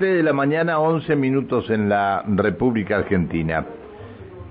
7 0.00 0.16
de 0.16 0.22
la 0.22 0.32
mañana, 0.32 0.78
11 0.78 1.14
minutos 1.14 1.68
en 1.68 1.90
la 1.90 2.24
República 2.26 2.96
Argentina. 2.96 3.66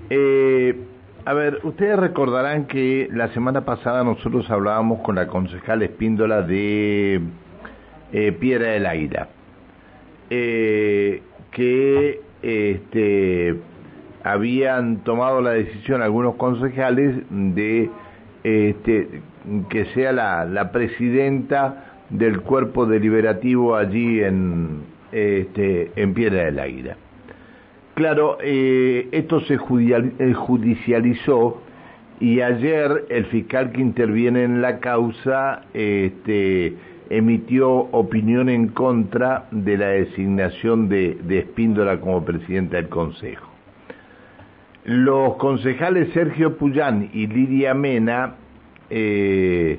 Eh, 0.08 0.76
a 1.24 1.34
ver, 1.34 1.58
ustedes 1.64 1.98
recordarán 1.98 2.66
que 2.66 3.08
la 3.10 3.34
semana 3.34 3.64
pasada 3.64 4.04
nosotros 4.04 4.48
hablábamos 4.48 5.00
con 5.00 5.16
la 5.16 5.26
concejal 5.26 5.82
Espíndola 5.82 6.42
de 6.42 7.20
eh, 8.12 8.32
Piedra 8.38 8.68
del 8.68 8.86
Águila, 8.86 9.28
eh, 10.30 11.20
que 11.50 12.20
este, 12.42 13.56
habían 14.22 14.98
tomado 14.98 15.40
la 15.40 15.50
decisión 15.50 16.00
algunos 16.00 16.36
concejales 16.36 17.24
de 17.28 17.90
este, 18.44 19.20
que 19.68 19.84
sea 19.94 20.12
la, 20.12 20.44
la 20.44 20.70
presidenta 20.70 22.04
del 22.08 22.40
cuerpo 22.40 22.86
deliberativo 22.86 23.74
allí 23.74 24.22
en, 24.22 24.99
este, 25.12 25.92
en 25.96 26.14
Piedra 26.14 26.44
del 26.44 26.58
Águila. 26.58 26.96
Claro, 27.94 28.38
eh, 28.42 29.08
esto 29.12 29.40
se 29.40 29.54
eh, 29.54 30.32
judicializó 30.32 31.60
y 32.20 32.40
ayer 32.40 33.06
el 33.08 33.26
fiscal 33.26 33.72
que 33.72 33.80
interviene 33.80 34.44
en 34.44 34.62
la 34.62 34.78
causa 34.78 35.62
este, 35.74 36.76
emitió 37.10 37.70
opinión 37.70 38.48
en 38.48 38.68
contra 38.68 39.46
de 39.50 39.76
la 39.76 39.88
designación 39.88 40.88
de, 40.88 41.18
Espíndola 41.28 42.00
como 42.00 42.24
presidenta 42.24 42.76
del 42.76 42.88
Consejo. 42.88 43.50
Los 44.84 45.36
concejales 45.36 46.12
Sergio 46.14 46.56
Puyán 46.56 47.10
y 47.12 47.26
Lidia 47.26 47.74
Mena 47.74 48.36
eh, 48.88 49.78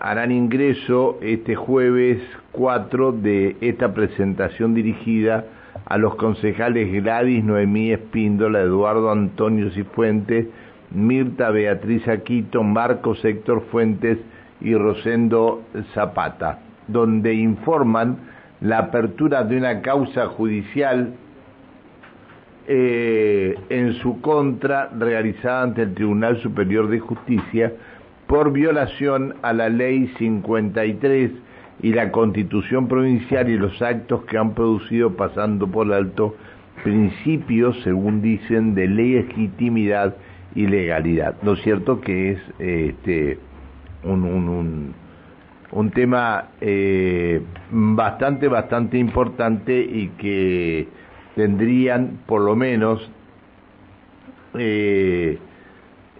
harán 0.00 0.32
ingreso 0.32 1.18
este 1.22 1.54
jueves 1.56 2.20
4 2.52 3.12
de 3.12 3.56
esta 3.60 3.94
presentación 3.94 4.74
dirigida 4.74 5.44
a 5.86 5.96
los 5.98 6.16
concejales 6.16 6.92
Gladys 6.92 7.44
Noemí 7.44 7.92
Espíndola, 7.92 8.60
Eduardo 8.60 9.10
Antonio 9.10 9.70
Cifuentes, 9.70 10.46
Mirta 10.90 11.50
Beatriz 11.50 12.06
Aquito, 12.08 12.62
Marcos 12.62 13.24
Héctor 13.24 13.62
Fuentes 13.70 14.18
y 14.60 14.74
Rosendo 14.74 15.62
Zapata, 15.94 16.58
donde 16.86 17.34
informan 17.34 18.18
la 18.60 18.78
apertura 18.78 19.44
de 19.44 19.56
una 19.56 19.80
causa 19.80 20.26
judicial 20.26 21.14
eh, 22.66 23.58
en 23.70 23.94
su 23.94 24.20
contra 24.20 24.90
realizada 24.96 25.62
ante 25.62 25.82
el 25.82 25.94
Tribunal 25.94 26.40
Superior 26.42 26.88
de 26.90 27.00
Justicia 27.00 27.72
por 28.30 28.52
violación 28.52 29.34
a 29.42 29.52
la 29.52 29.68
Ley 29.68 30.06
53 30.16 31.32
y 31.82 31.92
la 31.92 32.12
Constitución 32.12 32.86
Provincial 32.86 33.50
y 33.50 33.58
los 33.58 33.82
actos 33.82 34.24
que 34.26 34.38
han 34.38 34.54
producido 34.54 35.16
pasando 35.16 35.66
por 35.66 35.92
alto 35.92 36.36
principios, 36.84 37.76
según 37.82 38.22
dicen, 38.22 38.76
de 38.76 38.86
legitimidad 38.86 40.14
y 40.54 40.68
legalidad. 40.68 41.34
Lo 41.42 41.56
cierto 41.56 42.00
que 42.00 42.30
es 42.30 42.38
este, 42.60 43.40
un, 44.04 44.22
un, 44.22 44.94
un, 45.72 45.90
tema 45.90 46.50
eh, 46.60 47.42
bastante, 47.72 48.46
bastante 48.46 48.96
importante 48.96 49.80
y 49.80 50.06
que 50.18 50.86
tendrían 51.34 52.20
por 52.26 52.42
lo 52.42 52.54
menos 52.54 53.10
eh, 54.54 55.40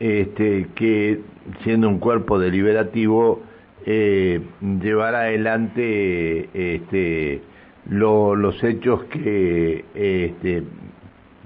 este, 0.00 0.66
que 0.74 1.20
siendo 1.62 1.88
un 1.88 1.98
cuerpo 1.98 2.38
deliberativo, 2.38 3.42
eh, 3.86 4.40
llevar 4.82 5.14
adelante 5.14 6.48
este, 6.52 7.42
los 7.88 8.64
hechos 8.64 9.04
que 9.04 9.84
este, 9.94 10.64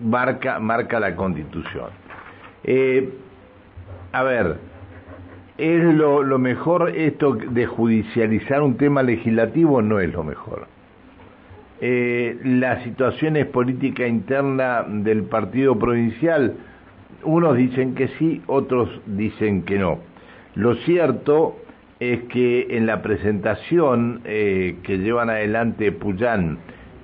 marca, 0.03 0.59
marca 0.61 0.99
la 1.01 1.15
Constitución. 1.15 1.91
Eh, 2.65 3.11
a 4.13 4.23
ver, 4.23 4.57
¿es 5.59 5.83
lo, 5.95 6.23
lo 6.23 6.39
mejor 6.39 6.91
esto 6.91 7.35
de 7.35 7.67
judicializar 7.67 8.63
un 8.63 8.77
tema 8.77 9.03
legislativo? 9.03 9.83
No 9.83 10.01
es 10.01 10.13
lo 10.13 10.25
mejor. 10.25 10.67
Eh, 11.81 12.39
la 12.45 12.83
situación 12.85 13.37
es 13.37 13.47
política 13.47 14.07
interna 14.07 14.85
del 14.89 15.25
partido 15.25 15.79
provincial, 15.79 16.55
unos 17.25 17.57
dicen 17.57 17.95
que 17.95 18.09
sí, 18.19 18.43
otros 18.47 18.89
dicen 19.07 19.63
que 19.63 19.79
no. 19.79 19.99
Lo 20.55 20.75
cierto 20.77 21.57
es 22.01 22.23
que 22.25 22.77
en 22.77 22.87
la 22.87 23.03
presentación 23.03 24.21
eh, 24.25 24.77
que 24.83 24.99
llevan 24.99 25.31
adelante 25.31 25.93
Puyán 25.93 26.59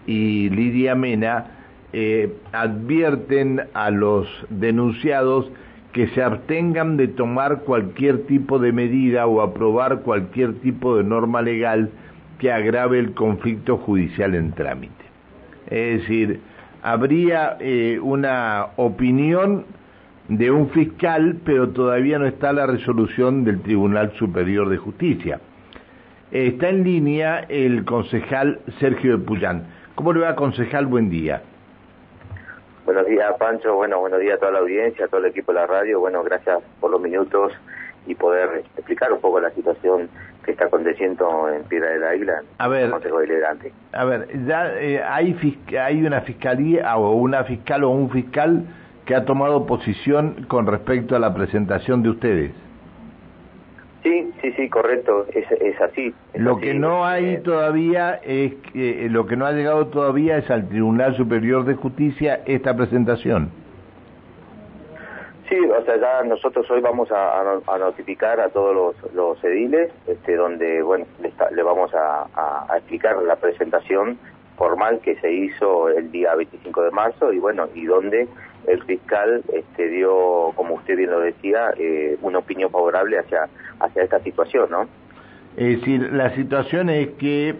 y 0.06 0.50
Lidia 0.50 0.94
Mena, 0.94 1.46
eh, 1.92 2.32
advierten 2.52 3.62
a 3.74 3.90
los 3.90 4.28
denunciados 4.48 5.50
que 5.92 6.06
se 6.08 6.22
abstengan 6.22 6.96
de 6.96 7.08
tomar 7.08 7.62
cualquier 7.62 8.26
tipo 8.26 8.60
de 8.60 8.72
medida 8.72 9.26
o 9.26 9.40
aprobar 9.40 10.02
cualquier 10.02 10.54
tipo 10.60 10.96
de 10.96 11.04
norma 11.04 11.42
legal 11.42 11.90
que 12.38 12.52
agrave 12.52 13.00
el 13.00 13.12
conflicto 13.12 13.76
judicial 13.76 14.34
en 14.34 14.52
trámite. 14.52 15.04
Es 15.66 16.00
decir, 16.02 16.40
habría 16.82 17.56
eh, 17.60 17.98
una 18.00 18.68
opinión 18.76 19.64
de 20.30 20.48
un 20.48 20.70
fiscal, 20.70 21.40
pero 21.44 21.70
todavía 21.70 22.16
no 22.20 22.26
está 22.26 22.52
la 22.52 22.64
resolución 22.64 23.42
del 23.42 23.60
Tribunal 23.62 24.12
Superior 24.12 24.68
de 24.68 24.76
Justicia. 24.76 25.40
Está 26.30 26.68
en 26.68 26.84
línea 26.84 27.44
el 27.48 27.84
concejal 27.84 28.60
Sergio 28.78 29.18
de 29.18 29.24
Puyán. 29.24 29.64
¿Cómo 29.96 30.12
le 30.12 30.20
va, 30.20 30.36
concejal? 30.36 30.86
Buen 30.86 31.10
día. 31.10 31.42
Buenos 32.84 33.06
días, 33.06 33.34
Pancho. 33.40 33.74
Bueno, 33.74 33.98
buenos 33.98 34.20
días 34.20 34.36
a 34.36 34.38
toda 34.38 34.52
la 34.52 34.58
audiencia, 34.60 35.06
a 35.06 35.08
todo 35.08 35.20
el 35.20 35.26
equipo 35.26 35.52
de 35.52 35.58
la 35.58 35.66
radio. 35.66 35.98
Bueno, 35.98 36.22
gracias 36.22 36.62
por 36.78 36.92
los 36.92 37.00
minutos 37.00 37.52
y 38.06 38.14
poder 38.14 38.62
explicar 38.76 39.12
un 39.12 39.20
poco 39.20 39.40
la 39.40 39.50
situación 39.50 40.08
que 40.44 40.52
está 40.52 40.66
aconteciendo 40.66 41.48
en 41.48 41.64
Piedra 41.64 41.90
del 41.90 42.04
Águila, 42.04 42.42
a 42.56 42.68
ver, 42.68 42.88
Consejo 42.88 43.18
Deliberante. 43.18 43.72
A 43.92 44.04
ver, 44.04 44.28
ya 44.46 44.72
eh, 44.80 45.02
hay, 45.02 45.58
hay 45.78 46.06
una 46.06 46.22
fiscalía 46.22 46.96
o 46.96 47.12
una 47.14 47.44
fiscal 47.44 47.84
o 47.84 47.90
un 47.90 48.08
fiscal 48.10 48.64
que 49.10 49.16
ha 49.16 49.24
tomado 49.24 49.66
posición 49.66 50.46
con 50.46 50.68
respecto 50.68 51.16
a 51.16 51.18
la 51.18 51.34
presentación 51.34 52.00
de 52.00 52.10
ustedes. 52.10 52.52
Sí, 54.04 54.32
sí, 54.40 54.52
sí, 54.52 54.68
correcto, 54.68 55.26
es, 55.34 55.50
es 55.50 55.80
así. 55.80 56.14
lo 56.34 56.58
que 56.58 56.74
no 56.74 57.04
hay 57.04 57.38
todavía 57.38 58.20
es 58.22 58.54
que 58.72 59.08
lo 59.10 59.26
que 59.26 59.34
no 59.34 59.46
ha 59.46 59.52
llegado 59.52 59.88
todavía 59.88 60.38
es 60.38 60.48
al 60.48 60.68
Tribunal 60.68 61.16
Superior 61.16 61.64
de 61.64 61.74
Justicia 61.74 62.42
esta 62.46 62.76
presentación. 62.76 63.50
Sí, 65.48 65.58
o 65.58 65.84
sea, 65.84 65.96
ya 65.96 66.22
nosotros 66.22 66.70
hoy 66.70 66.80
vamos 66.80 67.08
a, 67.10 67.42
notificar 67.80 68.38
a 68.38 68.50
todos 68.50 68.76
los, 69.02 69.12
los 69.12 69.42
ediles, 69.42 69.90
este, 70.06 70.36
donde, 70.36 70.82
bueno, 70.82 71.04
le, 71.50 71.62
vamos 71.64 71.92
a, 71.94 72.28
a, 72.68 72.76
explicar 72.76 73.20
la 73.24 73.34
presentación 73.34 74.20
formal 74.56 75.00
que 75.00 75.16
se 75.16 75.32
hizo 75.32 75.88
el 75.88 76.12
día 76.12 76.36
25 76.36 76.82
de 76.82 76.90
marzo 76.92 77.32
y, 77.32 77.40
bueno, 77.40 77.66
y 77.74 77.86
donde 77.86 78.28
el 78.66 78.82
fiscal 78.84 79.42
este, 79.52 79.88
dio, 79.88 80.52
como 80.54 80.74
usted 80.74 80.96
bien 80.96 81.10
lo 81.10 81.20
decía, 81.20 81.70
eh, 81.76 82.16
una 82.22 82.38
opinión 82.38 82.70
favorable 82.70 83.18
hacia, 83.18 83.48
hacia 83.80 84.02
esta 84.02 84.20
situación, 84.20 84.70
¿no? 84.70 84.88
Es 85.56 85.80
decir, 85.80 86.12
la 86.12 86.34
situación 86.34 86.90
es 86.90 87.08
que, 87.18 87.56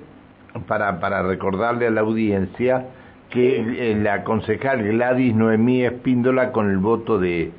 para, 0.67 1.01
para 1.01 1.23
recordarle 1.23 1.87
a 1.87 1.91
la 1.91 2.03
audiencia, 2.03 2.87
que 3.31 3.91
eh, 3.91 3.95
la 3.95 4.25
concejal 4.25 4.83
Gladys 4.83 5.35
Noemí 5.35 5.85
Espíndola, 5.85 6.53
con 6.53 6.71
el 6.71 6.79
voto 6.79 7.19
de, 7.19 7.53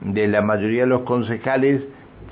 de 0.00 0.28
la 0.28 0.42
mayoría 0.42 0.82
de 0.82 0.88
los 0.88 1.02
concejales, 1.02 1.82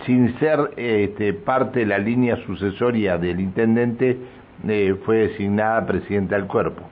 sin 0.06 0.38
ser 0.38 0.70
este, 0.76 1.32
parte 1.32 1.80
de 1.80 1.86
la 1.86 1.98
línea 1.98 2.36
sucesoria 2.44 3.18
del 3.18 3.40
intendente, 3.40 4.18
eh, 4.66 4.96
fue 5.04 5.28
designada 5.28 5.86
presidenta 5.86 6.36
del 6.36 6.46
cuerpo. 6.46 6.82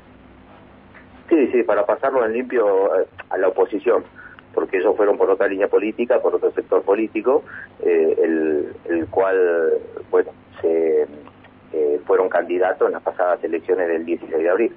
Sí, 1.32 1.46
sí, 1.50 1.62
para 1.62 1.87
pasarlo 1.87 2.26
en 2.26 2.34
limpio 2.34 2.94
eh, 2.94 3.06
a 3.31 3.38
la 3.38 3.49
oposición, 3.49 4.05
porque 4.52 4.76
ellos 4.76 4.94
fueron 4.99 5.17
por 5.17 5.31
otra 5.31 5.49
línea 5.49 5.67
política, 5.67 6.20
por 6.20 6.34
otro 6.34 6.52
sector 6.52 6.82
político, 6.82 7.43
eh, 7.81 8.70
el, 8.84 9.06
cual, 9.06 9.79
bueno, 10.11 10.31
se, 10.61 11.06
eh, 11.73 12.00
fueron 12.05 12.29
candidatos 12.29 12.87
en 12.87 12.93
las 12.93 13.02
pasadas 13.02 13.43
elecciones 13.43 13.88
del 13.88 14.05
16 14.05 14.43
de 14.43 14.50
abril. 14.50 14.73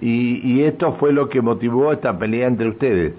¿Y, 0.00 0.40
¿Y 0.42 0.64
esto 0.64 0.94
fue 0.94 1.12
lo 1.12 1.28
que 1.28 1.42
motivó 1.42 1.92
esta 1.92 2.18
pelea 2.18 2.46
entre 2.46 2.70
ustedes? 2.70 3.12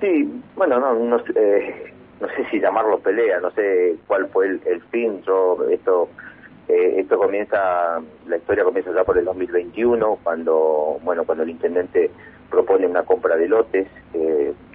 Sí, 0.00 0.42
bueno, 0.54 0.78
no, 0.78 0.94
no, 0.94 1.16
eh, 1.34 1.92
no 2.20 2.28
sé 2.28 2.46
si 2.52 2.60
llamarlo 2.60 3.00
pelea, 3.00 3.40
no 3.40 3.50
sé 3.50 3.96
cuál 4.06 4.28
fue 4.28 4.46
el, 4.46 4.60
el 4.64 4.80
fin, 4.92 5.20
yo 5.26 5.58
esto 5.72 6.08
eh, 6.68 7.00
esto 7.00 7.18
comienza, 7.18 8.00
la 8.26 8.36
historia 8.36 8.64
comienza 8.64 8.92
ya 8.92 9.04
por 9.04 9.18
el 9.18 9.24
2021, 9.24 10.18
cuando, 10.22 10.98
bueno, 11.02 11.24
cuando 11.24 11.44
el 11.44 11.50
intendente 11.50 12.10
propone 12.50 12.86
una 12.86 13.02
compra 13.02 13.36
de 13.36 13.48
lotes, 13.48 13.88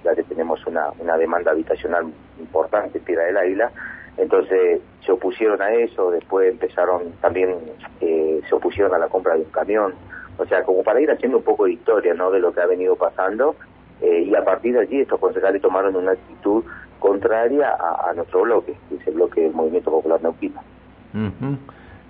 ya 0.04 0.14
que 0.14 0.22
tenemos 0.24 0.64
una, 0.66 0.92
demanda 1.18 1.50
habitacional 1.50 2.06
importante, 2.38 3.00
Piedra 3.00 3.24
del 3.24 3.36
Águila, 3.36 3.72
entonces 4.16 4.80
se 5.04 5.12
opusieron 5.12 5.60
a 5.60 5.72
eso, 5.72 6.10
después 6.10 6.50
empezaron 6.50 7.12
también 7.20 7.56
eh, 8.00 8.40
se 8.48 8.54
opusieron 8.54 8.94
a 8.94 8.98
la 8.98 9.08
compra 9.08 9.34
de 9.34 9.40
un 9.40 9.50
camión. 9.50 9.94
O 10.38 10.46
sea, 10.46 10.62
como 10.64 10.82
para 10.82 11.00
ir 11.00 11.10
haciendo 11.10 11.38
un 11.38 11.44
poco 11.44 11.64
de 11.64 11.72
historia, 11.72 12.14
¿no? 12.14 12.30
De 12.30 12.40
lo 12.40 12.52
que 12.52 12.60
ha 12.60 12.66
venido 12.66 12.96
pasando 12.96 13.54
eh, 14.00 14.24
y 14.28 14.34
a 14.34 14.44
partir 14.44 14.74
de 14.74 14.80
allí 14.80 15.00
estos 15.00 15.20
concejales 15.20 15.62
tomaron 15.62 15.96
una 15.96 16.12
actitud 16.12 16.64
contraria 16.98 17.76
a, 17.78 18.12
nuestro 18.14 18.42
bloque, 18.42 18.74
que 18.88 18.96
es 18.96 19.06
el 19.06 19.14
bloque 19.14 19.42
del 19.42 19.52
Movimiento 19.52 19.90
Popular 19.90 20.22
Neuquino. 20.22 20.60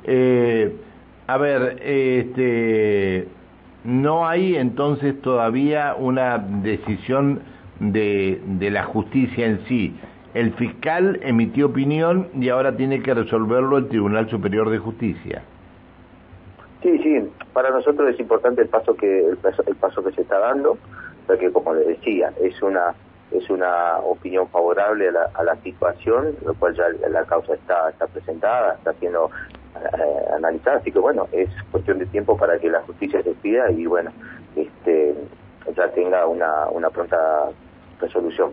Eh, 0.04 0.76
a 1.26 1.38
ver, 1.38 1.80
este, 1.82 3.26
no 3.84 4.26
hay 4.26 4.56
entonces 4.56 5.20
todavía 5.22 5.94
una 5.98 6.38
decisión 6.38 7.42
de, 7.80 8.40
la 8.70 8.84
justicia 8.84 9.46
en 9.46 9.64
sí. 9.66 9.94
El 10.34 10.52
fiscal 10.54 11.20
emitió 11.22 11.66
opinión 11.66 12.28
y 12.34 12.48
ahora 12.48 12.76
tiene 12.76 13.02
que 13.02 13.14
resolverlo 13.14 13.78
el 13.78 13.88
Tribunal 13.88 14.28
Superior 14.28 14.68
de 14.70 14.78
Justicia. 14.78 15.42
Sí, 16.82 16.98
sí, 16.98 17.30
para 17.52 17.70
nosotros 17.70 18.12
es 18.12 18.20
importante 18.20 18.62
el 18.62 18.68
paso 18.68 18.94
que 18.94 19.26
el 19.26 19.36
paso, 19.76 20.04
que 20.04 20.12
se 20.12 20.22
está 20.22 20.38
dando 20.38 20.76
que 21.38 21.50
como 21.50 21.72
les 21.72 21.86
decía, 21.86 22.32
es 22.42 22.60
una 22.60 22.94
es 23.30 23.48
una 23.48 23.98
opinión 23.98 24.46
favorable 24.48 25.08
a 25.08 25.12
la, 25.12 25.30
a 25.34 25.42
la 25.42 25.56
situación, 25.62 26.36
lo 26.44 26.54
cual 26.54 26.74
ya 26.74 26.84
la 27.08 27.24
causa 27.24 27.54
está, 27.54 27.88
está 27.90 28.06
presentada, 28.06 28.74
está 28.74 28.92
siendo 28.94 29.30
eh, 29.84 30.34
analizada, 30.36 30.78
así 30.78 30.90
que 30.90 30.98
bueno, 30.98 31.28
es 31.32 31.48
cuestión 31.70 31.98
de 31.98 32.06
tiempo 32.06 32.36
para 32.36 32.58
que 32.58 32.68
la 32.68 32.80
justicia 32.82 33.22
se 33.22 33.32
pida 33.34 33.70
y 33.70 33.86
bueno, 33.86 34.10
este 34.56 35.14
ya 35.76 35.88
tenga 35.92 36.26
una, 36.26 36.68
una 36.68 36.90
pronta 36.90 37.16
resolución. 38.00 38.52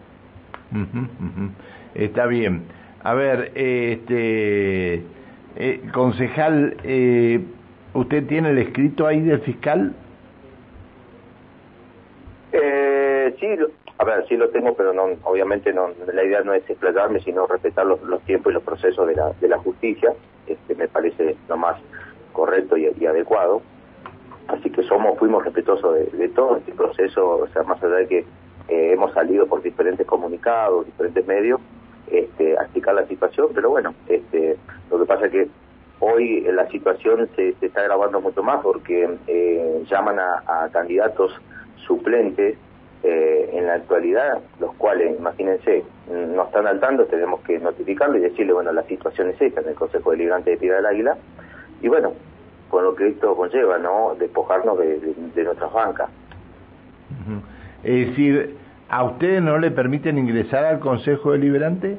Está 1.94 2.26
bien. 2.26 2.64
A 3.04 3.14
ver, 3.14 3.52
este 3.56 5.04
eh, 5.56 5.82
concejal, 5.94 6.78
eh, 6.84 7.44
¿usted 7.94 8.26
tiene 8.28 8.52
el 8.52 8.58
escrito 8.60 9.08
ahí 9.08 9.22
del 9.22 9.42
fiscal? 9.42 9.94
Eh, 12.54 13.36
sí, 13.40 13.48
a 13.98 14.04
ver, 14.04 14.26
sí 14.28 14.38
lo 14.38 14.50
tengo, 14.50 14.74
pero 14.76 14.94
no, 14.94 15.10
obviamente 15.24 15.74
no, 15.74 15.90
la 16.14 16.24
idea 16.24 16.42
no 16.42 16.54
es 16.54 16.70
explayarme, 16.70 17.20
sino 17.22 17.48
respetar 17.48 17.86
los, 17.86 18.00
tiempos 18.24 18.52
y 18.52 18.56
los 18.56 18.64
procesos 18.64 19.08
de 19.08 19.16
la, 19.16 19.32
de 19.40 19.48
la 19.48 19.58
justicia, 19.58 20.14
este, 20.48 20.76
me 20.76 20.88
parece 20.88 21.36
lo 21.48 21.58
más 21.58 21.78
correcto 22.34 22.78
y, 22.78 23.06
adecuado. 23.06 23.62
Así 24.48 24.70
que 24.70 24.84
somos, 24.84 25.18
fuimos 25.18 25.44
respetuosos 25.44 26.12
de, 26.12 26.30
todo 26.30 26.58
este 26.58 26.74
proceso, 26.74 27.38
o 27.38 27.48
sea, 27.50 27.64
más 27.64 27.82
allá 27.84 27.96
de 27.96 28.08
que 28.08 28.20
eh, 28.68 28.94
hemos 28.94 29.14
salido 29.14 29.48
por 29.48 29.62
diferentes 29.62 30.06
comunicados, 30.06 30.86
diferentes 30.86 31.26
medios, 31.26 31.62
este, 32.08 32.58
a 32.58 32.64
explicar 32.64 32.96
la 32.96 33.08
situación, 33.08 33.48
pero 33.54 33.70
bueno, 33.70 33.94
este, 34.08 34.58
lo 34.90 35.00
que 35.00 35.06
pasa 35.06 35.28
es 35.28 35.32
que 35.32 35.48
hoy 36.00 36.42
la 36.42 36.68
situación 36.70 37.30
se, 37.36 37.54
se 37.54 37.68
está 37.68 37.84
grabando 37.84 38.20
mucho 38.20 38.44
más 38.44 38.62
porque 38.62 39.18
eh, 39.28 39.84
llaman 39.90 40.20
a 40.20 40.68
candidatos 40.74 41.32
suplentes 41.88 42.58
eh, 43.04 43.50
en 43.54 43.68
la 43.68 43.74
actualidad, 43.74 44.40
los 44.60 44.74
cuales, 44.76 45.18
imagínense, 45.18 45.84
no 46.08 46.44
están 46.44 46.68
al 46.68 46.80
tanto, 46.80 47.06
tenemos 47.06 47.42
que 47.42 47.58
notificarlo 47.58 48.18
y 48.18 48.22
decirle, 48.22 48.54
bueno, 48.54 48.72
la 48.72 48.84
situación 48.84 49.30
es 49.30 49.42
esta 49.42 49.62
en 49.62 49.70
el 49.70 49.76
Consejo 49.76 50.12
Deliberante 50.12 50.52
de 50.52 50.58
Piedra 50.58 50.78
del 50.78 50.86
Águila, 50.86 51.18
y 51.82 51.88
bueno, 51.88 52.14
con 52.70 52.84
lo 52.84 52.96
que 52.96 53.08
esto 53.08 53.36
conlleva, 53.36 53.80
¿no? 53.80 54.16
Despojarnos 54.20 54.78
de, 54.78 55.44
nuestras 55.44 55.74
bancas. 55.74 56.10
Es 57.84 58.10
decir, 58.10 58.56
¿a 58.90 59.04
ustedes 59.04 59.42
no 59.42 59.58
le 59.58 59.72
permiten 59.72 60.20
ingresar 60.20 60.66
al 60.66 60.80
Consejo 60.80 61.32
Deliberante? 61.32 61.98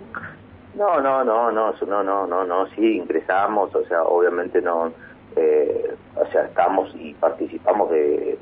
No, 0.76 1.00
no, 1.00 1.24
no, 1.24 1.50
no, 1.50 1.72
no, 1.72 2.02
no, 2.02 2.26
no, 2.26 2.44
no, 2.44 2.66
sí, 2.68 2.96
ingresamos, 2.96 3.74
o 3.74 3.84
sea, 3.86 4.04
obviamente 4.04 4.62
no, 4.62 4.92
eh, 5.36 5.94
o 6.16 6.26
sea, 6.30 6.44
estamos 6.44 6.94
y 6.94 7.12
participamos 7.14 7.90
de, 7.90 8.38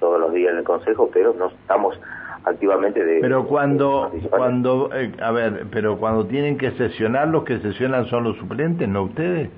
todos 0.00 0.20
los 0.20 0.32
días 0.32 0.52
en 0.52 0.58
el 0.58 0.64
Consejo, 0.64 1.10
pero 1.12 1.34
no 1.34 1.46
estamos 1.48 1.98
activamente 2.44 3.04
de... 3.04 3.20
Pero 3.20 3.46
cuando, 3.46 4.12
cuando 4.30 4.90
eh, 4.94 5.12
a 5.20 5.32
ver, 5.32 5.66
pero 5.70 5.98
cuando 5.98 6.26
tienen 6.26 6.56
que 6.56 6.70
sesionar, 6.72 7.28
los 7.28 7.44
que 7.44 7.58
sesionan 7.58 8.06
son 8.06 8.24
los 8.24 8.36
suplentes, 8.36 8.88
¿no 8.88 9.04
ustedes? 9.04 9.50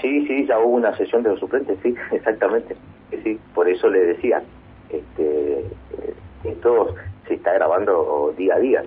Sí, 0.00 0.26
sí, 0.26 0.46
ya 0.46 0.58
hubo 0.58 0.74
una 0.74 0.96
sesión 0.96 1.22
de 1.22 1.30
los 1.30 1.40
suplentes, 1.40 1.78
sí, 1.82 1.94
exactamente. 2.12 2.76
Sí, 3.22 3.38
por 3.54 3.68
eso 3.68 3.88
le 3.88 4.00
decía, 4.00 4.42
este, 4.90 5.60
eh, 5.60 6.14
esto 6.44 6.94
se 7.26 7.34
está 7.34 7.54
grabando 7.54 8.34
día 8.36 8.54
a 8.54 8.58
día, 8.58 8.84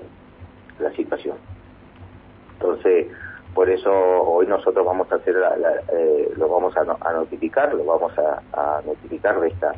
la 0.79 0.91
situación. 0.91 1.37
Entonces, 2.53 3.07
por 3.57 3.71
eso 3.71 3.91
hoy 3.91 4.45
nosotros 4.45 4.85
vamos 4.85 5.11
a 5.11 5.15
hacer 5.15 5.35
eh, 5.91 6.29
lo 6.37 6.47
vamos 6.47 6.77
a, 6.77 6.83
notificar 7.11 7.73
lo 7.73 7.85
vamos 7.85 8.13
a, 8.19 8.81
notificar 8.85 9.39
de 9.39 9.47
esta 9.47 9.73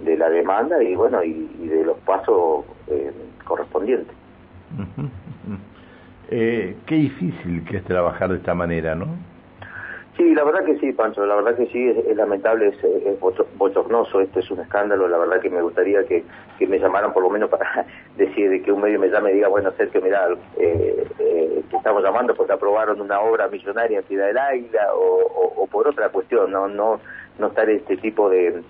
de 0.00 0.18
la 0.18 0.28
demanda 0.28 0.82
y 0.82 0.94
bueno 0.94 1.24
y, 1.24 1.48
de 1.66 1.82
los 1.82 1.96
pasos 2.00 2.66
eh, 2.88 3.10
correspondientes. 3.46 4.14
Eh, 6.30 6.76
qué 6.84 6.94
difícil 6.94 7.64
que 7.64 7.78
es 7.78 7.84
trabajar 7.84 8.28
de 8.28 8.36
esta 8.36 8.54
manera 8.54 8.94
no 8.94 9.06
Sí, 10.16 10.34
la 10.34 10.44
verdad 10.44 10.64
que 10.66 10.78
sí, 10.78 10.92
Pancho, 10.92 11.24
la 11.24 11.36
verdad 11.36 11.56
que 11.56 11.66
sí, 11.68 11.88
es, 11.88 12.16
lamentable, 12.16 12.68
es, 12.68 12.84
es, 12.84 13.18
bochornoso, 13.56 14.20
esto 14.20 14.40
es 14.40 14.50
un 14.50 14.60
escándalo, 14.60 15.08
la 15.08 15.16
verdad 15.16 15.40
que 15.40 15.48
me 15.48 15.62
gustaría 15.62 16.04
que, 16.04 16.22
que 16.58 16.66
me 16.66 16.78
llamaran 16.78 17.14
por 17.14 17.22
lo 17.22 17.30
menos 17.30 17.48
para 17.48 17.86
decir 18.16 18.62
que 18.62 18.72
un 18.72 18.82
medio 18.82 19.00
me 19.00 19.08
llame 19.08 19.30
y 19.30 19.36
diga, 19.36 19.48
bueno, 19.48 19.72
Sergio, 19.72 20.02
mira, 20.02 20.28
eh, 20.58 21.06
eh, 21.18 21.62
te 21.70 21.76
estamos 21.76 22.02
llamando 22.02 22.34
porque 22.34 22.52
aprobaron 22.52 23.00
una 23.00 23.20
obra 23.20 23.48
millonaria 23.48 24.00
en 24.00 24.04
Ciudad 24.04 24.26
del 24.26 24.36
Águila 24.36 24.88
o, 24.94 25.66
por 25.70 25.88
otra 25.88 26.10
cuestión, 26.10 26.50
no 26.50 26.68
no 26.68 27.00
no 27.38 27.46
estar 27.46 27.70
este 27.70 27.96
tipo 27.96 28.28
de, 28.28 28.62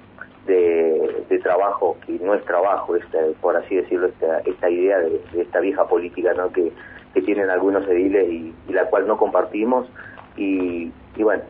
de, 0.47 1.41
trabajo, 1.43 1.97
que 2.06 2.12
no 2.21 2.35
es 2.35 2.44
trabajo, 2.44 2.94
esta, 2.94 3.19
por 3.41 3.56
así 3.56 3.75
decirlo, 3.75 4.06
esta, 4.06 4.39
esta 4.41 4.71
idea 4.71 5.00
de, 5.00 5.21
esta 5.37 5.59
vieja 5.59 5.89
política 5.89 6.33
¿no? 6.35 6.53
que, 6.53 6.71
que 7.12 7.23
tienen 7.23 7.50
algunos 7.50 7.85
ediles 7.89 8.29
y, 8.31 8.55
y 8.69 8.73
la 8.73 8.85
cual 8.85 9.09
no 9.09 9.17
compartimos 9.19 9.89
y, 10.37 10.93
y 11.22 11.24
bueno, 11.24 11.42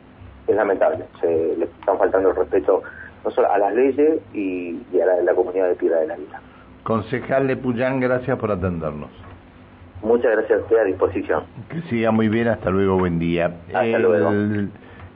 es 0.46 0.54
lamentable, 0.54 1.04
se 1.20 1.56
le 1.56 1.64
están 1.64 1.98
faltando 1.98 2.30
el 2.30 2.36
respeto 2.36 2.82
no 3.24 3.30
solo 3.30 3.50
a 3.50 3.56
las 3.56 3.74
leyes 3.74 4.20
y, 4.34 4.76
a 5.00 5.22
la, 5.22 5.34
comunidad 5.34 5.69
de 5.69 5.74
Piedra 5.76 6.00
de 6.00 6.08
la 6.08 6.16
Vida. 6.16 6.40
Concejal 6.82 7.46
Lepuyán, 7.46 8.00
gracias 8.00 8.38
por 8.38 8.50
atendernos. 8.50 9.10
Muchas 10.02 10.32
gracias 10.32 10.58
a 10.58 10.62
usted 10.62 10.76
a 10.76 10.84
disposición. 10.84 11.44
Que 11.70 11.80
siga 11.82 12.10
muy 12.10 12.28
bien, 12.28 12.48
hasta 12.48 12.70
luego, 12.70 12.98
buen 12.98 13.19
día. 13.19 13.54
Hasta 13.69 13.84
el, 13.84 14.02
luego. 14.02 14.30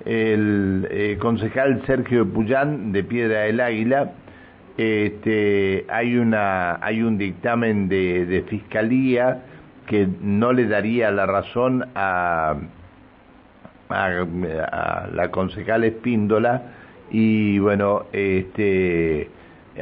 El, 0.05 0.89
eh, 0.91 1.19
concejal 1.21 1.85
Sergio 1.85 2.27
Puyán 2.27 2.93
de 2.93 3.03
Piedra 3.03 3.41
del 3.41 3.61
Águila, 3.61 4.13
este, 4.79 5.85
hay 5.89 6.17
una 6.17 6.79
hay 6.85 7.03
un 7.03 7.19
dictamen 7.19 7.89
de, 7.89 8.25
de 8.27 8.43
fiscalía 8.43 9.43
que 9.87 10.07
no 10.21 10.53
le 10.53 10.67
daría 10.67 11.11
la 11.11 11.27
razón 11.27 11.85
a 13.89 15.09
la 15.13 15.31
concejal 15.31 15.85
Espíndola 15.85 16.63
y 17.11 17.59
bueno, 17.59 18.07
este 18.13 19.29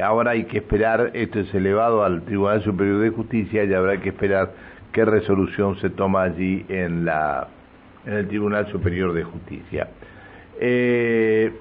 ahora 0.01 0.31
hay 0.31 0.43
que 0.45 0.57
esperar, 0.57 1.11
esto 1.13 1.39
es 1.39 1.53
elevado 1.53 2.03
al 2.03 2.23
Tribunal 2.23 2.63
Superior 2.63 2.99
de 2.99 3.09
Justicia 3.09 3.63
y 3.63 3.73
habrá 3.73 4.01
que 4.01 4.09
esperar 4.09 4.51
qué 4.91 5.05
resolución 5.05 5.77
se 5.79 5.89
toma 5.89 6.23
allí 6.23 6.65
en 6.69 7.05
la 7.05 7.47
en 8.05 8.13
el 8.13 8.27
Tribunal 8.27 8.67
Superior 8.71 9.13
de 9.13 9.23
Justicia. 9.23 9.87
Eh, 10.59 11.51